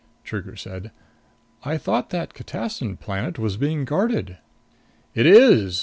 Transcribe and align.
Trigger 0.23 0.55
said, 0.55 0.89
"I 1.63 1.77
thought 1.77 2.09
that 2.09 2.33
catassin 2.33 2.97
planet 2.97 3.37
was 3.37 3.55
being 3.55 3.85
guarded." 3.85 4.37
"It 5.13 5.27
is. 5.27 5.79